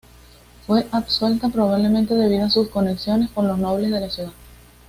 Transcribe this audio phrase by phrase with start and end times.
[0.65, 4.31] Fue absuelta, probablemente debido a sus conexiones con los nobles de la ciudad.